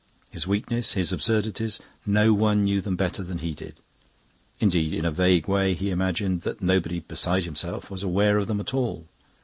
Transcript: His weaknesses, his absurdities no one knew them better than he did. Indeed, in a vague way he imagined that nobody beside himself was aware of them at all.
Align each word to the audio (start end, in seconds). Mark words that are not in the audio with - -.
His 0.31 0.47
weaknesses, 0.47 0.93
his 0.93 1.13
absurdities 1.13 1.79
no 2.07 2.33
one 2.33 2.63
knew 2.63 2.81
them 2.81 2.95
better 2.95 3.21
than 3.21 3.37
he 3.37 3.53
did. 3.53 3.75
Indeed, 4.59 4.95
in 4.95 5.05
a 5.05 5.11
vague 5.11 5.47
way 5.47 5.75
he 5.75 5.91
imagined 5.91 6.41
that 6.41 6.59
nobody 6.59 7.01
beside 7.01 7.43
himself 7.43 7.91
was 7.91 8.01
aware 8.01 8.39
of 8.39 8.47
them 8.47 8.59
at 8.59 8.73
all. 8.73 9.05